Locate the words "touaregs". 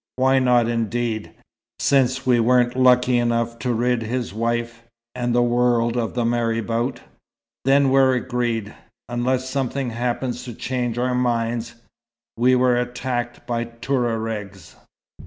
13.65-14.75